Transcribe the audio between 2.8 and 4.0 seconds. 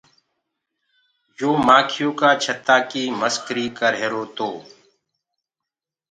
ڪي مسڪري ڪر